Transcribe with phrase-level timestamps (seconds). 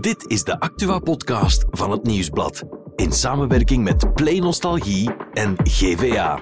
[0.00, 2.62] Dit is de Actua-podcast van het Nieuwsblad.
[2.96, 6.40] In samenwerking met Play Nostalgie en GVA.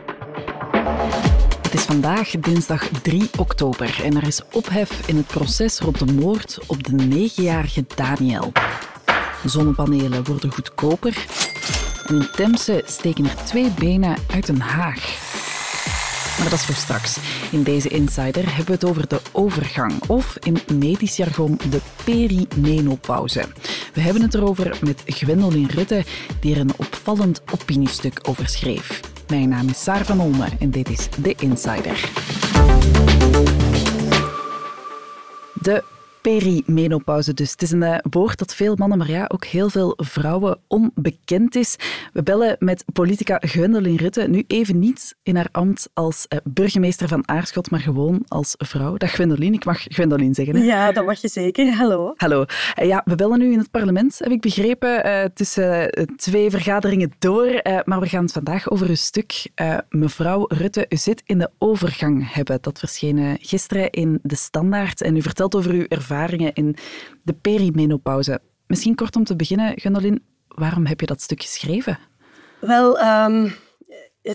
[1.63, 6.13] Het is vandaag dinsdag 3 oktober en er is ophef in het proces rond de
[6.13, 8.53] moord op de negenjarige Daniel.
[9.45, 11.27] Zonnepanelen worden goedkoper
[12.07, 15.22] en in Temse steken er twee benen uit een haag.
[16.43, 17.19] Maar dat is voor straks.
[17.51, 23.45] In deze Insider hebben we het over de overgang, of in medisch jargon de perimenopauze.
[23.95, 26.05] We hebben het erover met Gwendolyn Rutte,
[26.41, 29.01] die er een opvallend opiniestuk over schreef.
[29.29, 32.11] Mijn naam is Saar van Olme en dit is The Insider.
[35.55, 35.85] De
[36.23, 37.51] perimenopauze dus.
[37.51, 41.55] Het is een eh, woord dat veel mannen, maar ja, ook heel veel vrouwen onbekend
[41.55, 41.77] is.
[42.13, 47.09] We bellen met politica Gwendoline Rutte, nu even niet in haar ambt als eh, burgemeester
[47.09, 48.97] van Aarschot, maar gewoon als vrouw.
[48.97, 50.57] Dag Gwendoline, ik mag Gwendoline zeggen.
[50.57, 50.63] Hè?
[50.63, 51.75] Ja, dat mag je zeker.
[51.75, 52.13] Hallo.
[52.17, 52.45] Hallo.
[52.75, 57.61] Eh, ja, we bellen nu in het parlement, heb ik begrepen, tussen twee vergaderingen door.
[57.85, 59.51] maar we gaan het vandaag over een stuk.
[59.89, 62.59] mevrouw Rutte, u zit in de overgang hebben.
[62.61, 66.77] Dat verscheen gisteren in De Standaard en u vertelt over uw ervaring ervaringen in
[67.23, 68.41] de perimenopauze.
[68.67, 71.99] Misschien kort om te beginnen, Gundelin, waarom heb je dat stuk geschreven?
[72.61, 73.49] Wel, ehm,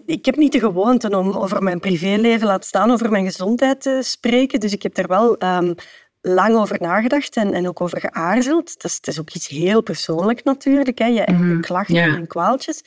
[0.05, 4.00] ik heb niet de gewoonte om over mijn privéleven, laat staan over mijn gezondheid te
[4.03, 4.59] spreken.
[4.59, 5.75] Dus ik heb er wel um,
[6.22, 8.81] lang over nagedacht en, en ook over geaarzeld.
[8.81, 12.28] Dat is, het is ook iets heel persoonlijk natuurlijk, hè, je eigen mm klachten en
[12.28, 12.83] kwaaltjes.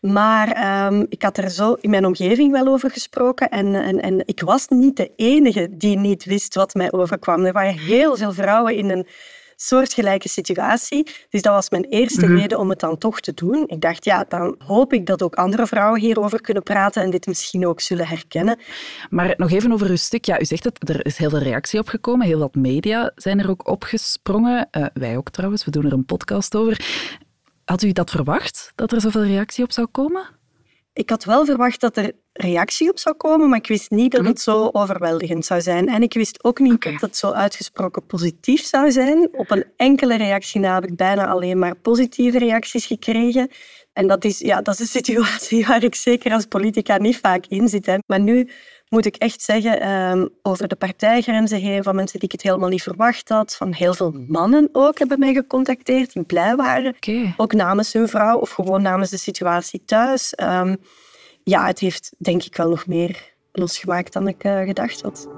[0.00, 4.22] Maar ehm, ik had er zo in mijn omgeving wel over gesproken en, en, en
[4.26, 7.44] ik was niet de enige die niet wist wat mij overkwam.
[7.44, 9.06] Er waren heel veel vrouwen in een
[9.60, 11.06] soortgelijke situatie.
[11.28, 12.36] Dus dat was mijn eerste mhm.
[12.36, 13.64] reden om het dan toch te doen.
[13.66, 17.26] Ik dacht, ja, dan hoop ik dat ook andere vrouwen hierover kunnen praten en dit
[17.26, 18.58] misschien ook zullen herkennen.
[19.10, 20.24] Maar nog even over uw stuk.
[20.24, 22.26] Ja, u zegt het, er is heel veel reactie op gekomen.
[22.26, 24.68] Heel wat media zijn er ook opgesprongen.
[24.72, 26.86] Uh, wij ook trouwens, we doen er een podcast over.
[27.68, 30.26] Had u dat verwacht, dat er zoveel reactie op zou komen?
[30.92, 34.20] Ik had wel verwacht dat er reactie op zou komen, maar ik wist niet dat
[34.20, 34.30] mhm.
[34.30, 35.88] het zo overweldigend zou zijn.
[35.88, 39.28] En ik wist ook niet dat het zo uitgesproken positief zou zijn.
[39.32, 43.50] Op een enkele reactie na heb ik bijna alleen maar positieve reacties gekregen.
[43.92, 47.46] En dat is, ja, dat is een situatie waar ik zeker als politica niet vaak
[47.46, 47.86] in zit.
[47.86, 47.96] Hè.
[48.06, 48.50] Maar nu
[48.88, 52.68] moet ik echt zeggen, ehm, over de partijgrenzen heen, van mensen die ik het helemaal
[52.68, 56.94] niet verwacht had, van heel veel mannen ook hebben mij gecontacteerd, die blij waren.
[57.36, 60.34] Ook namens hun vrouw of gewoon namens de situatie thuis.
[60.34, 60.76] Ehm,
[61.44, 65.28] ja, het heeft denk ik wel nog meer losgemaakt dan ik uh, gedacht had.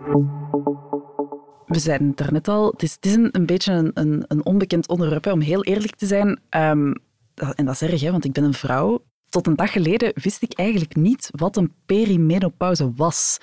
[1.66, 4.89] We het daarnet al, het is, het is een, een, beetje een, een, een, onbekend
[4.89, 6.28] onderwerp, om heel eerlijk te zijn.
[6.50, 6.94] Um,
[7.34, 10.42] en dat is erg, hè, want ik ben een vrouw tot een dag geleden wist
[10.42, 13.38] ik eigenlijk niet wat een perimenopauze was.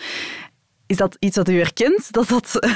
[0.85, 2.11] Is dat iets wat u herkent?
[2.13, 2.69] Dat dat...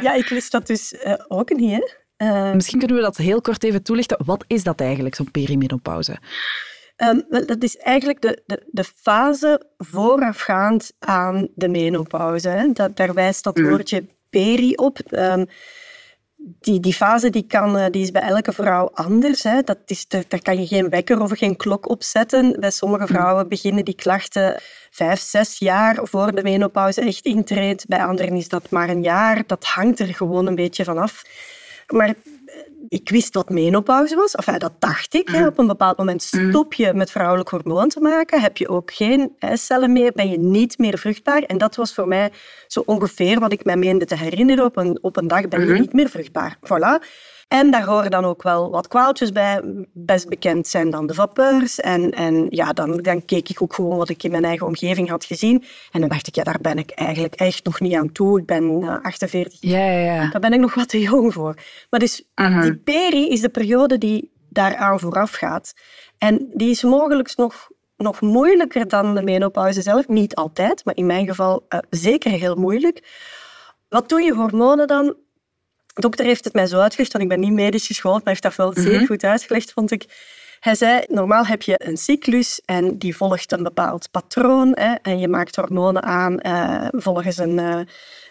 [0.00, 1.98] Ja, ik wist dat dus uh, ook niet.
[2.18, 2.52] Uh...
[2.52, 4.18] Misschien kunnen we dat heel kort even toelichten.
[4.24, 6.18] Wat is dat eigenlijk, zo'n perimenopauze?
[6.96, 12.48] Um, dat is eigenlijk de, de, de, fase voorafgaand aan de menopauze.
[12.48, 12.72] Hè.
[12.72, 13.68] Dat, daar wijst dat mhm.
[13.68, 14.98] woordje peri op.
[15.10, 15.46] Um,
[16.38, 19.42] die, die fase die kan, eh, die is bij elke vrouw anders.
[19.42, 19.62] Hè.
[19.62, 22.60] Dat is, daar kan je geen wekker of geen klok op zetten.
[22.60, 23.08] Bij sommige mm.
[23.08, 24.60] vrouwen beginnen die klachten
[24.90, 27.86] vijf, zes jaar voor de menopauze echt intreedt.
[27.86, 29.42] Bij anderen is dat maar een jaar.
[29.46, 31.22] Dat hangt er gewoon een beetje vanaf.
[31.86, 32.14] Maar
[32.88, 34.34] ik wist wat menopauze was.
[34.34, 35.28] Enfin, dat dacht ik.
[35.28, 35.40] Hè.
[35.40, 35.46] Mm.
[35.46, 36.50] Op een bepaald moment mm.
[36.50, 38.40] stop je met vrouwelijk hormoon te maken.
[38.40, 40.12] Heb je ook geen eicellen meer.
[40.12, 41.42] Ben je niet meer vruchtbaar.
[41.42, 42.30] En dat was voor mij
[42.66, 44.64] zo ongeveer wat ik mij meende te herinneren.
[44.64, 45.80] Op een, op een dag ben je mm-hmm.
[45.80, 46.56] niet meer vruchtbaar.
[46.64, 47.06] Voilà.
[47.48, 49.60] En daar horen dan ook wel wat kwaaltjes bij.
[49.92, 51.80] Best bekend zijn dan de vapeurs.
[51.80, 55.08] En, en ja, dan, dan keek ik ook gewoon wat ik in mijn eigen omgeving
[55.08, 55.64] had gezien.
[55.92, 58.38] En dan dacht ik, ja, daar ben ik eigenlijk echt nog niet aan toe.
[58.38, 59.58] Ik ben 48.
[59.60, 60.30] Ja, ja.
[60.30, 61.54] Daar ben ik nog wat te jong voor.
[61.90, 65.72] Maar dus uh die peri is de periode die daaraan vooraf gaat.
[66.18, 70.08] En die is mogelijk nog nog moeilijker dan de menopauze zelf.
[70.08, 73.02] Niet altijd, maar in mijn geval uh, zeker heel moeilijk.
[73.88, 75.16] Wat doen je hormonen dan?
[75.98, 78.56] Dokter heeft het mij zo uitgelegd, want ik ben niet medisch geschoold, maar heeft dat
[78.56, 79.06] wel zeer mhm.
[79.06, 80.04] goed uitgelegd, vond ik.
[80.60, 84.70] Hij zei, normaal heb je een cyclus en die volgt een bepaald patroon.
[84.74, 87.80] Hè, en je maakt hormonen aan uh, volgens een, uh,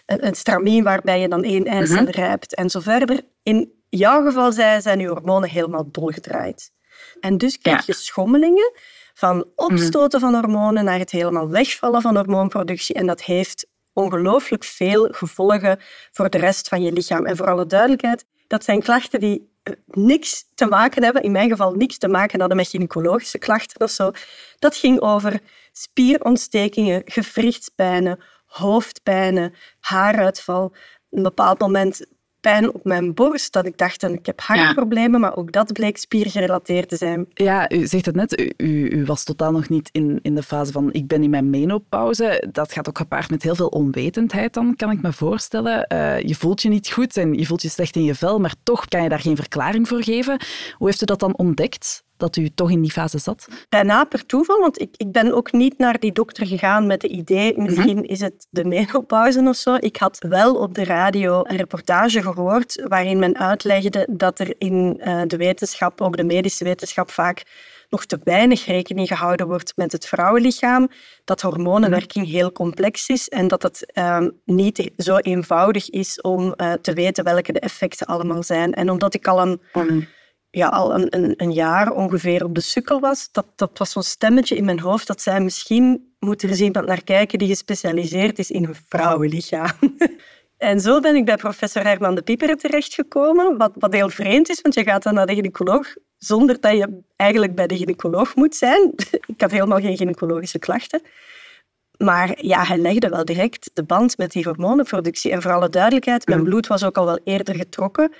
[0.06, 3.20] een, stramien waarbij je dan één eicel mm rijpt en zo verder.
[3.42, 6.70] In jouw geval zei, zijn je hormonen helemaal dolgedraaid.
[7.20, 8.72] En dus krijg je schommelingen
[9.14, 12.94] van opstoten van hormonen naar het helemaal wegvallen van hormoonproductie.
[12.94, 13.66] En dat heeft
[13.98, 15.78] ongelooflijk veel gevolgen
[16.12, 17.26] voor de rest van je lichaam.
[17.26, 21.50] En voor alle duidelijkheid, dat zijn klachten die eh, niks te maken hebben, in mijn
[21.50, 24.10] geval niks te maken hadden met gynaecologische klachten of zo.
[24.58, 25.40] Dat ging over
[25.72, 30.74] spierontstekingen, gewrichtspijnen, hoofdpijnen, haaruitval.
[31.10, 32.06] Een bepaald moment
[32.40, 36.88] pijn op mijn borst, dat ik dacht, ik heb hartproblemen, maar ook dat bleek spiergerelateerd
[36.88, 37.26] te zijn.
[37.34, 40.72] Ja, u zegt het net, u, u, was totaal nog niet in, in de fase
[40.72, 42.48] van ik ben in mijn menopauze.
[42.52, 45.86] Dat gaat ook gepaard met heel veel onwetendheid dan, kan ik me voorstellen.
[45.92, 48.54] Uh, je voelt je niet goed en je voelt je slecht in je vel, maar
[48.62, 50.40] toch kan je daar geen verklaring voor geven.
[50.76, 52.06] Hoe heeft u dat dan ontdekt?
[52.18, 53.48] Dat u toch in die fase zat?
[53.68, 57.10] Bijna per toeval, want ik, ik ben ook niet naar die dokter gegaan met het
[57.10, 57.62] idee, mhm.
[57.62, 59.76] misschien is het de menopauze of zo.
[59.78, 65.00] Ik had wel op de radio een reportage gehoord waarin men uitlegde dat er in
[65.00, 67.42] uh, de wetenschap, ook de medische wetenschap, vaak
[67.88, 70.88] nog te weinig rekening gehouden wordt met het vrouwenlichaam,
[71.24, 72.34] dat hormonenwerking mhm.
[72.34, 77.24] heel complex is en dat het um, niet zo eenvoudig is om uh, te weten
[77.24, 78.74] welke de effecten allemaal zijn.
[78.74, 80.00] En omdat ik al een mhm
[80.58, 84.02] ja, al een, een, een, jaar ongeveer op de sukkel was, dat, dat was zo'n
[84.02, 88.38] stemmetje in mijn hoofd dat zei misschien moet er eens iemand naar kijken die gespecialiseerd
[88.38, 89.76] is in een vrouwenlichaam.
[90.70, 94.60] en zo ben ik bij professor Herman de Pieper terechtgekomen, wat, wat heel vreemd is,
[94.60, 98.54] want je gaat dan naar de gynaecoloog zonder dat je eigenlijk bij de gynaecoloog moet
[98.54, 98.92] zijn.
[99.34, 101.02] ik had helemaal geen gynaecologische klachten.
[101.98, 105.30] Maar ja, hij legde wel direct de band met die hormonenproductie.
[105.30, 108.12] En voor alle duidelijkheid, mijn bloed was ook al wel eerder getrokken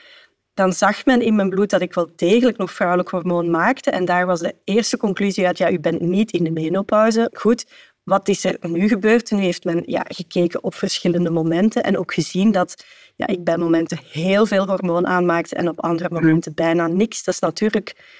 [0.58, 3.90] dan zag men in mijn bloed dat ik wel degelijk nog vrouwelijk hormoon maakte.
[3.90, 7.31] En daar was de eerste conclusie uit, ja, u bent niet in de menopauze.
[7.32, 7.66] Goed,
[8.05, 9.31] wat is er nu gebeurd?
[9.31, 12.84] Nu heeft men ja, gekeken op verschillende momenten en ook gezien dat
[13.16, 17.25] ja, ik bij momenten heel veel hormoon aanmaakte en op andere momenten bijna niks.
[17.25, 18.16] Dat is natuurlijk...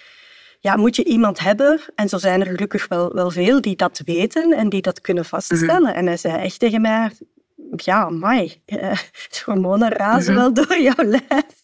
[0.61, 4.01] Ja, moet je iemand hebben, en zo zijn er gelukkig wel, wel veel die dat
[4.05, 5.83] weten en die dat kunnen vaststellen.
[5.83, 5.99] Mhm.
[5.99, 7.11] En hij zei echt tegen mij,
[7.77, 8.93] ja, mai, uh,
[9.45, 10.43] hormonen razen mhm.
[10.43, 11.58] wel door jouw lijf.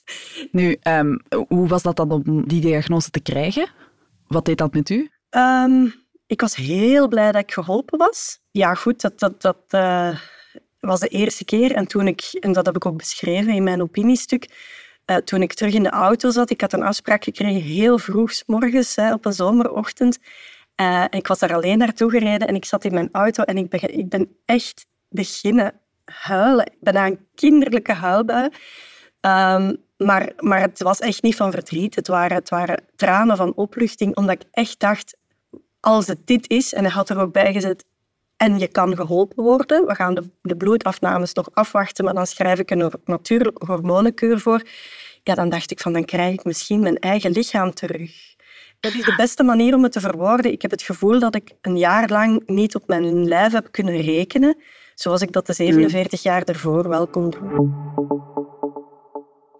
[0.55, 1.17] Nu, ehm,
[1.49, 3.69] hoe was dat dan om die diagnose te krijgen?
[4.27, 5.11] Wat deed dat met u?
[5.31, 5.87] Ehm,
[6.27, 8.41] ik was heel blij dat ik geholpen was.
[8.51, 10.19] Ja, goed, dat, dat, dat uh,
[10.81, 11.73] was de eerste keer.
[11.73, 14.49] En toen ik, en dat heb ik ook beschreven in mijn opiniestuk,
[15.07, 18.33] uh, toen ik terug in de auto zat, ik had een afspraak gekregen heel vroeg
[18.47, 20.19] morgens hè, op een zomerochtend.
[20.81, 23.69] Uh, ik was daar alleen naartoe gereden en ik zat in mijn auto en ik
[23.69, 26.67] ben, ik ben echt beginnen huilen.
[26.67, 28.51] Ik ben aan een kinderlijke huilbui.
[29.21, 31.95] Um, maar, maar het was echt niet van verdriet.
[31.95, 35.17] Het waren, het waren tranen van opluchting, omdat ik echt dacht,
[35.81, 37.85] als het dit is, en hij had er ook bij gezet,
[38.37, 39.87] en je kan geholpen worden.
[39.87, 44.63] We gaan de, de bloedafnames nog afwachten, maar dan schrijf ik een natuurlijke hormonenkeur voor.
[45.23, 48.35] Ja, dan dacht ik van, dan krijg ik misschien mijn eigen lichaam terug.
[48.81, 50.53] Dat is de beste manier om het te verwoorden.
[50.53, 54.01] Ik heb het gevoel dat ik een jaar lang niet op mijn lijf heb kunnen
[54.01, 54.57] rekenen,
[54.95, 57.75] zoals ik dat de 47 jaar ervoor wel kon doen.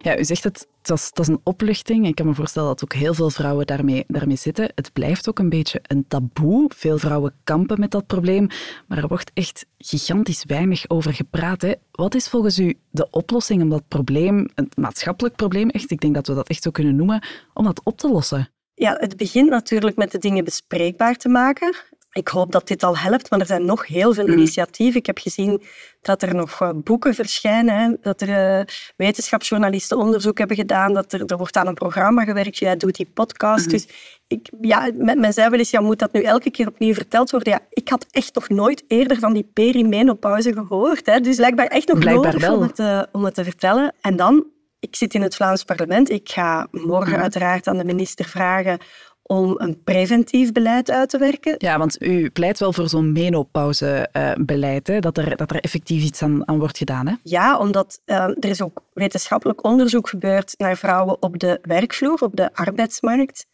[0.05, 2.07] Ja, u zegt het, dat is, dat is een opluchting.
[2.07, 4.71] Ik kan me voorstellen dat ook heel veel vrouwen daarmee, daarmee zitten.
[4.75, 6.71] Het blijft ook een beetje een taboe.
[6.75, 8.47] Veel vrouwen kampen met dat probleem,
[8.87, 11.61] maar er wordt echt gigantisch weinig over gepraat.
[11.61, 11.73] Hè.
[11.91, 16.13] Wat is volgens u de oplossing om dat probleem, een maatschappelijk probleem, echt, ik denk
[16.13, 17.23] dat we dat echt zo kunnen noemen,
[17.53, 18.49] om dat op te lossen?
[18.73, 21.75] Ja, het begint natuurlijk met de dingen bespreekbaar te maken.
[22.17, 24.33] Ik hoop dat dit al helpt, maar er zijn nog heel veel mhm.
[24.33, 24.99] initiatieven.
[24.99, 25.63] Ik heb gezien
[26.01, 28.65] dat er nog eh, boeken verschijnen, hè, dat er uh,
[28.95, 33.11] wetenschapsjournalisten onderzoek hebben gedaan, dat er, er wordt aan een programma gewerkt, jij doet die
[33.13, 33.65] podcast.
[33.65, 33.73] Mhm.
[33.73, 33.87] Dus
[34.27, 37.31] ik, ja, met mij zei wel eens, ja, moet dat nu elke keer opnieuw verteld
[37.31, 37.53] worden?
[37.53, 41.05] Ja, ik had echt nog nooit eerder van die perimenopauze gehoord.
[41.05, 42.57] Hè, dus blijkbaar echt nog blijkbaar nodig wel.
[42.57, 43.93] Om, het, uh, om het te vertellen.
[44.01, 44.45] En dan,
[44.79, 47.21] ik zit in het Vlaams parlement, ik ga morgen mhm.
[47.21, 48.79] uiteraard aan de minister vragen
[49.27, 51.55] om een preventief beleid uit te werken.
[51.57, 56.21] Ja, want u pleit wel voor zo'n menopauzebeleid, uh, dat, er, dat er effectief iets
[56.21, 57.07] aan, aan wordt gedaan.
[57.07, 57.13] Hè?
[57.23, 62.35] Ja, omdat uh, er is ook wetenschappelijk onderzoek gebeurd naar vrouwen op de werkvloer, op
[62.35, 63.45] de arbeidsmarkt.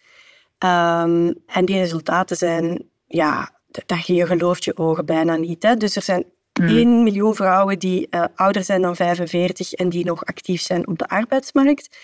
[0.64, 3.52] Um, en die resultaten zijn, ja,
[3.86, 5.64] dat je gelooft je ogen bijna niet.
[5.64, 5.76] Hè?
[5.76, 6.26] Dus er zijn
[6.62, 6.68] mm.
[6.68, 10.98] 1 miljoen vrouwen die uh, ouder zijn dan 45 en die nog actief zijn op
[10.98, 11.98] de arbeidsmarkt.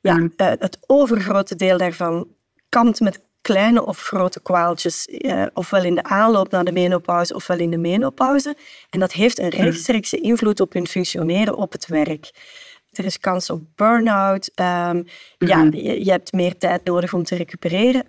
[0.00, 0.32] Ja, mm.
[0.36, 2.26] het overgrote deel daarvan
[2.68, 7.58] kampt met kleine of grote kwaaltjes, eh, ofwel in de aanloop naar de menopauze ofwel
[7.58, 8.56] in de menopauze.
[8.90, 12.30] En dat heeft een rechtstreekse invloed op hun functioneren op het werk.
[12.90, 14.50] Er is kans op burn-out.
[14.54, 15.02] Ehm,
[15.38, 15.76] ja, mhm.
[15.76, 18.04] je, je, hebt meer tijd nodig om te recupereren.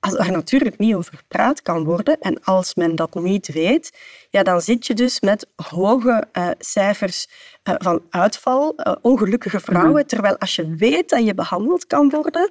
[0.00, 3.98] Als er natuurlijk niet over gepraat kan worden en als men dat niet weet,
[4.30, 7.28] ja, dan zit je dus met hoge uh, cijfers
[7.68, 9.92] uh, van uitval, uh, ongelukkige vrouwen.
[10.00, 10.06] Mhm.
[10.06, 12.50] Terwijl als je weet dat je behandeld kan worden,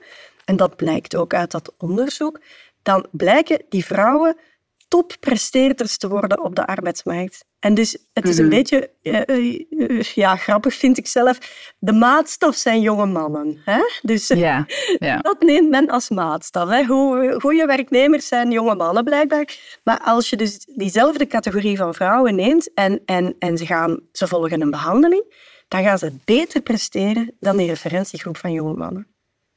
[0.52, 2.40] en dat blijkt ook uit dat onderzoek,
[2.82, 4.38] dan blijken die vrouwen
[4.88, 7.46] toppresteerders te worden op de arbeidsmarkt.
[7.60, 8.56] En dus het is een mhm.
[8.56, 11.38] beetje, uh, ja, grappig vind ik zelf,
[11.80, 13.62] de maatstaf zijn jonge mannen.
[13.66, 13.80] Hè?
[14.02, 14.28] Dus
[15.30, 16.70] dat neemt men als maatstaf.
[16.70, 16.86] Hè?
[17.40, 19.80] Goede werknemers zijn jonge mannen blijkbaar.
[19.84, 24.28] Maar als je dus diezelfde categorie van vrouwen neemt en, en, en ze, gaan, ze
[24.28, 25.24] volgen een behandeling,
[25.68, 29.12] dan gaan ze beter presteren dan die referentiegroep van jonge mannen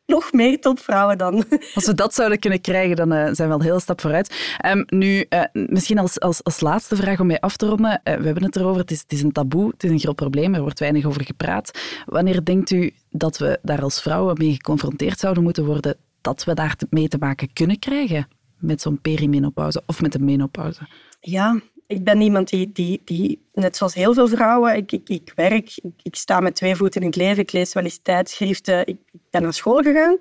[0.06, 1.44] nog meer topvrouwen dan.
[1.74, 4.56] Als we dat zouden kunnen krijgen, dan uh, zijn we al heel stap vooruit.
[4.66, 8.00] Um, nu, uh, misschien als, als, als laatste vraag om mee af te ronden.
[8.04, 10.16] Uh, we hebben het erover, het is, het is een taboe, het is een groot
[10.16, 11.78] probleem, er wordt weinig over gepraat.
[12.06, 16.54] Wanneer denkt u dat we daar als vrouwen mee geconfronteerd zouden moeten worden, dat we
[16.54, 18.28] daar mee te maken kunnen krijgen?
[18.58, 20.88] Met zo'n perimenopauze of met een menopauze?
[21.20, 25.32] Ja, ik ben iemand die, die, die, net zoals heel veel vrouwen, ik, ik, ik
[25.34, 28.86] werk, ik, ik, sta met twee voeten in het leven, ik lees wel eens tijdschriften,
[28.86, 28.98] ik,
[29.34, 30.18] ben naar school gegaan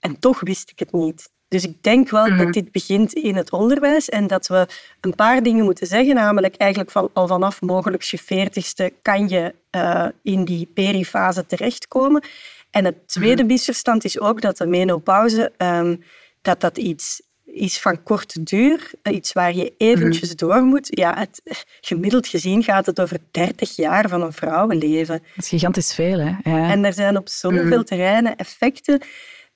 [0.00, 1.32] en toch wist ik het niet.
[1.48, 2.50] Dus ik denk wel dat mhm.
[2.50, 4.66] dit begint in het onderwijs en dat we
[5.00, 9.54] een paar dingen moeten zeggen, namelijk eigenlijk van, al vanaf mogelijk je veertigste kan je
[9.70, 12.24] uh, in die perifase terechtkomen.
[12.70, 13.52] En het tweede mhm.
[13.52, 16.02] misverstand is ook dat de menopauze um,
[16.42, 20.36] dat dat iets is van korte duur, iets waar je eventjes mhm.
[20.36, 20.88] door moet.
[20.90, 25.22] Ja, het, gemiddeld gezien gaat het over 30 jaar van een vrouwenleven.
[25.34, 26.50] Dat is gigantisch veel, hè?
[26.50, 26.70] Ja.
[26.70, 27.84] En er zijn op zoveel mm.
[27.84, 29.00] terreinen effecten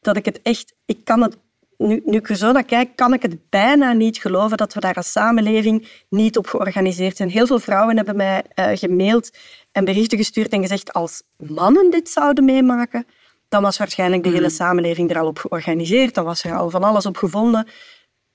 [0.01, 0.75] dat ik het echt...
[0.87, 1.37] Ik kan het,
[1.77, 4.81] nu, nu ik er zo naar kijk, kan ik het bijna niet geloven dat we
[4.81, 7.31] daar als samenleving niet op georganiseerd zijn.
[7.31, 9.31] Heel veel vrouwen hebben mij uh, gemaild
[9.73, 13.07] en berichten gestuurd en gezegd als mannen dit zouden meemaken,
[13.49, 14.51] dan was waarschijnlijk de hele mm.
[14.51, 16.15] samenleving er al op georganiseerd.
[16.15, 17.67] Dan was er al van alles op gevonden.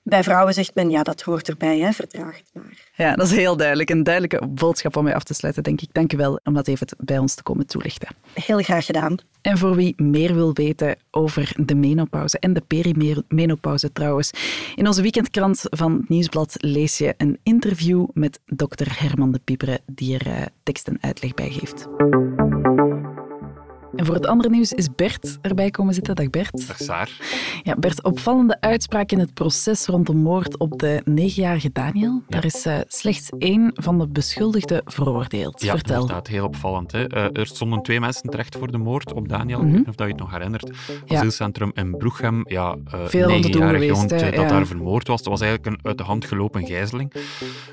[0.06, 2.90] Bij vrouwen zegt men, ja, dat hoort erbij, hè, vertraag het maar.
[2.96, 3.90] Ja, dat is heel duidelijk.
[3.90, 5.88] Een duidelijke boodschap om mee af te sluiten, denk ik.
[5.92, 8.08] Dank u wel om dat even bij ons te komen toelichten.
[8.32, 9.16] Heel graag gedaan.
[9.42, 14.30] En voor wie meer wil weten over de menopauze en de perimenopauze trouwens,
[14.74, 19.80] in onze weekendkrant van het Nieuwsblad lees je een interview met dokter Herman de Piepere,
[19.86, 21.86] die er uh, tekst en uitleg bij geeft.
[23.96, 26.14] En voor het andere nieuws is Bert erbij komen zitten.
[26.14, 26.66] Dag Bert.
[26.66, 27.10] Dag Saar.
[27.62, 32.22] Ja, Bert, opvallende uitspraak in het proces rond de moord op de negenjarige Daniel.
[32.28, 35.62] Daar is uh, slechts één van de beschuldigden veroordeeld.
[35.62, 36.00] Ja, Vertel.
[36.00, 36.92] inderdaad, heel opvallend.
[36.92, 37.14] Hè?
[37.16, 39.62] Uh, er stonden twee mensen terecht voor de moord op Daniel.
[39.62, 39.84] Mm -hmm.
[39.88, 40.70] Of dat je het nog herinnert.
[41.06, 42.42] Asielcentrum in Broeghem.
[42.46, 44.48] Ja, uh, Veel negenjarig jongetje dat ja.
[44.48, 45.22] daar vermoord was.
[45.22, 47.12] Dat was eigenlijk een uit de hand gelopen gijzeling.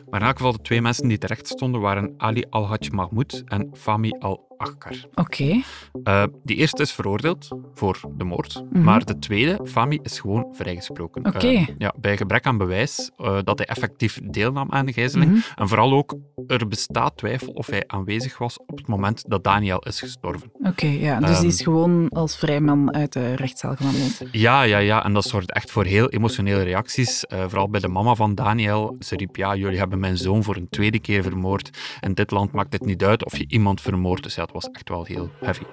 [0.10, 3.70] Maar in elk geval, de twee mensen die terecht stonden waren Ali Al-Haj Mahmoud en
[3.74, 5.02] Fami Al Oké.
[5.16, 5.64] Okay.
[6.04, 8.84] Uh, die eerste is veroordeeld voor de moord, mm -hmm.
[8.84, 11.26] maar de tweede, Fami, is gewoon vrijgesproken.
[11.26, 11.36] Oké.
[11.38, 11.56] Okay.
[11.56, 15.32] Uh, ja, bij gebrek aan bewijs uh, dat hij effectief deelnam aan de gijzeling.
[15.32, 15.56] Mm -hmm.
[15.56, 16.16] En vooral ook,
[16.48, 20.52] er bestaat twijfel of hij aanwezig was op het moment dat Daniel is gestorven.
[20.54, 21.20] Oké, okay, ja.
[21.20, 24.22] Dus die is ehm, gewoon als vrijman uit de rechtszaal gewandeld.
[24.32, 25.04] Ja, ja, ja.
[25.04, 27.26] En dat zorgt echt voor heel emotionele reacties.
[27.28, 28.96] vooral bij de mama van Daniel.
[29.00, 31.70] Ze riep, ja, jullie hebben mijn zoon voor een tweede keer vermoord.
[32.00, 34.24] In dit land maakt het niet uit of je iemand vermoordt.
[34.24, 35.64] Dus ja, was echt wel heel heavy.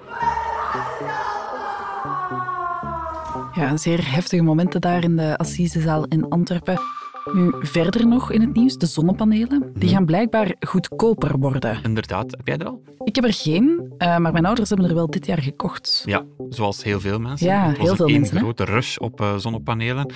[3.53, 6.79] Ja, zeer heftige momenten daar in de Assisezaal in Antwerpen.
[7.33, 9.71] Nu, verder nog in het nieuws, de zonnepanelen.
[9.73, 9.93] Die mhm.
[9.93, 11.83] gaan blijkbaar goedkoper worden.
[11.83, 12.31] Inderdaad.
[12.31, 12.81] Heb jij er al?
[13.03, 16.03] Ik heb er geen, uh, maar mijn ouders hebben er wel dit jaar gekocht.
[16.05, 17.47] Ja, zoals heel veel mensen.
[17.47, 18.35] Ja, het was heel veel een mensen.
[18.35, 20.13] Een grote rush op uh, zonnepanelen.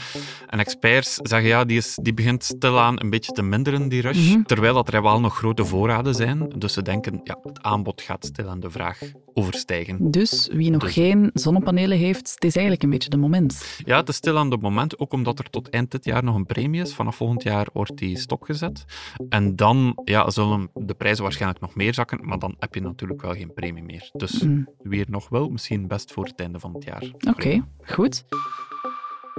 [0.47, 4.17] En experts zeggen ja, die, is, die begint stilaan een beetje te minderen, die rush.
[4.17, 4.45] Mm -hmm.
[4.45, 6.49] Terwijl dat er wel nog grote voorraden zijn.
[6.57, 8.99] Dus ze denken, ja, het aanbod gaat stilaan de vraag
[9.33, 10.11] overstijgen.
[10.11, 10.93] Dus wie nog dus.
[10.93, 13.81] geen zonnepanelen heeft, het is eigenlijk een beetje de moment.
[13.85, 16.45] Ja, het is stilaan de moment, ook omdat er tot eind dit jaar nog een
[16.45, 16.93] premie is.
[16.93, 18.85] Vanaf volgend jaar wordt die stopgezet.
[19.29, 23.21] En dan ja, zullen de prijzen waarschijnlijk nog meer zakken, maar dan heb je natuurlijk
[23.21, 24.09] wel geen premie meer.
[24.13, 24.67] Dus mm.
[24.81, 27.03] wie er nog wil, misschien best voor het einde van het jaar.
[27.13, 28.23] Oké, okay, goed.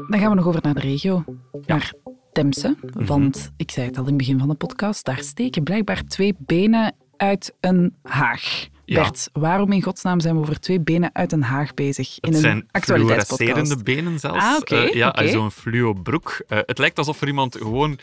[0.09, 1.25] Dan gaan we nog over naar de regio.
[1.53, 1.61] Ja.
[1.67, 1.93] Naar
[2.33, 2.69] Temse.
[2.69, 3.07] Mm -hmm.
[3.07, 6.35] Want ik zei het al in het begin van de podcast, daar steken blijkbaar twee
[6.39, 8.69] benen uit een haag.
[8.85, 9.03] Ja.
[9.03, 12.35] Bert, waarom in godsnaam zijn we over twee benen uit een haag bezig in het
[12.35, 12.69] een zijn
[13.83, 14.45] benen zelfs.
[14.45, 14.57] Ah.
[14.57, 15.29] Okay, uh, ja, okay.
[15.29, 16.43] zo'n fluo broek.
[16.49, 17.99] Uh, het lijkt alsof er iemand gewoon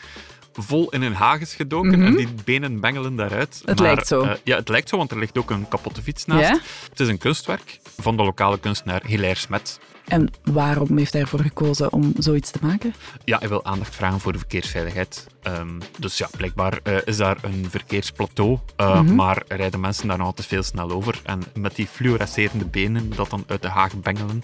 [0.52, 2.06] vol in een haag is gedoken mm -hmm.
[2.06, 3.62] en die benen bengelen daaruit.
[3.64, 4.24] Het maar, lijkt zo.
[4.24, 6.60] Uh, ja, het lijkt zo, want er ligt ook een kapotte fiets naast.
[6.90, 9.80] Het is een kunstwerk van de lokale kunstenaar Hilaire Smet.
[10.12, 12.94] En waarom heeft hij ervoor gekozen om zoiets te maken?
[13.24, 15.26] Ja, hij wil aandacht vragen voor de verkeersveiligheid.
[15.46, 19.14] Um, dus ja, blijkbaar uh, is daar een verkeersplateau, uh, mm -hmm.
[19.14, 21.20] maar rijden mensen daar nog altijd veel snel over.
[21.24, 24.42] En met die fluorescerende benen dat dan uit de haag bengelen,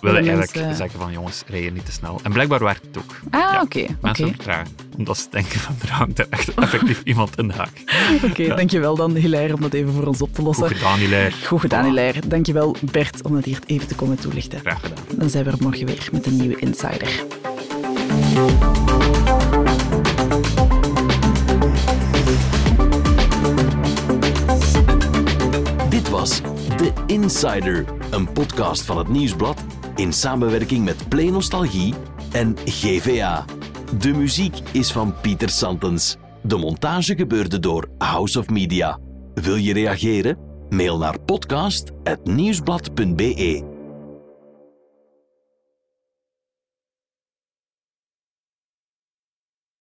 [0.00, 0.76] wil hij eigenlijk mensen...
[0.76, 2.20] zeggen van jongens, rij je niet te snel.
[2.22, 3.20] En blijkbaar werkt het ook.
[3.30, 3.78] Ah, ja, oké.
[3.78, 4.36] Okay, mensen okay.
[4.36, 7.70] vertragen, omdat ze denken van er hangt er echt effectief iemand in de haag.
[8.14, 8.54] Oké, okay, ja.
[8.54, 10.66] dankjewel dan Hilaire om dat even voor ons op te lossen.
[10.66, 11.34] Goed gedaan, Hilaire.
[11.46, 12.20] Goed gedaan, Hilaire.
[12.26, 14.58] Dankjewel Bert om dat hier even te komen toelichten.
[14.60, 15.04] Graag gedaan.
[15.16, 17.24] Dan zijn we er morgen weer met een nieuwe Insider.
[25.88, 26.40] Dit was
[26.76, 29.64] The Insider, een podcast van het Nieuwsblad
[29.96, 31.94] in samenwerking met Play Nostalgie
[32.32, 33.44] en GVA.
[33.98, 36.16] De muziek is van Pieter Santens.
[36.42, 38.98] De montage gebeurde door House of Media.
[39.34, 40.38] Wil je reageren?
[40.68, 43.73] Mail naar podcast.nieuwsblad.be.